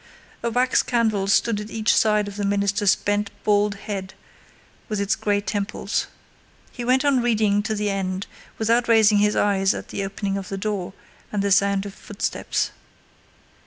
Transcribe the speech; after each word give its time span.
A 0.41 0.49
wax 0.49 0.81
candle 0.81 1.27
stood 1.27 1.59
at 1.61 1.69
each 1.69 1.95
side 1.95 2.27
of 2.27 2.35
the 2.35 2.43
minister's 2.43 2.95
bent 2.95 3.29
bald 3.43 3.75
head 3.75 4.15
with 4.89 4.99
its 4.99 5.15
gray 5.15 5.41
temples. 5.41 6.07
He 6.71 6.83
went 6.83 7.05
on 7.05 7.21
reading 7.21 7.61
to 7.61 7.75
the 7.75 7.91
end, 7.91 8.25
without 8.57 8.87
raising 8.87 9.19
his 9.19 9.35
eyes 9.35 9.75
at 9.75 9.89
the 9.89 10.03
opening 10.03 10.39
of 10.39 10.49
the 10.49 10.57
door 10.57 10.93
and 11.31 11.43
the 11.43 11.51
sound 11.51 11.85
of 11.85 11.93
footsteps. 11.93 12.71